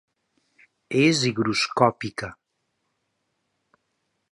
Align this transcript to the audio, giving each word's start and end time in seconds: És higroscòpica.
És 1.01 1.21
higroscòpica. 1.31 2.31